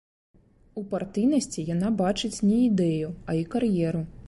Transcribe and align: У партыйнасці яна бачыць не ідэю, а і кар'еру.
У 0.81 0.81
партыйнасці 0.93 1.67
яна 1.75 1.93
бачыць 2.01 2.43
не 2.49 2.57
ідэю, 2.71 3.13
а 3.29 3.39
і 3.45 3.49
кар'еру. 3.55 4.05